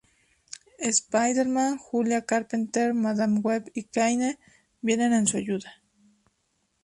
[0.79, 4.39] Spider-Man, Julia Carpenter, Madame Web, y Kaine
[4.81, 5.75] vienen en su ayuda.